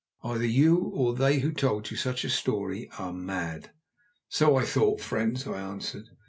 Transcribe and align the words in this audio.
Either 0.23 0.47
you 0.47 0.77
or 0.95 1.13
they 1.13 1.41
who 1.41 1.51
told 1.51 1.91
you 1.91 1.95
such 1.95 2.23
a 2.23 2.29
story 2.31 2.89
are 2.97 3.13
mad." 3.13 3.69
"So 4.29 4.55
I 4.55 4.65
thought, 4.65 4.99
friends," 4.99 5.45
I 5.45 5.61
answered. 5.61 6.07